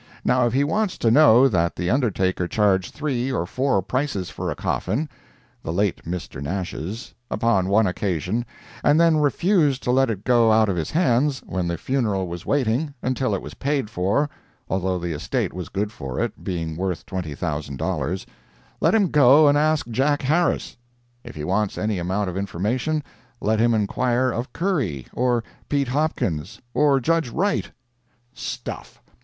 [0.25, 4.49] Now if he wants to know that the undertaker charged three or four prices for
[4.49, 5.07] a coffin
[5.61, 6.41] (the late Mr.
[6.41, 8.43] Nash's) upon one occasion,
[8.83, 12.47] and then refused to let it go out of his hands, when the funeral was
[12.47, 14.27] waiting, until it was paid for,
[14.67, 20.23] although the estate was good for it, being worth $20,000—let him go and ask Jack
[20.23, 20.77] Harris.
[21.23, 23.03] If he wants any amount of information,
[23.39, 27.69] let him inquire of Curry, or Pete Hopkins, or Judge Wright.
[28.33, 28.99] Stuff!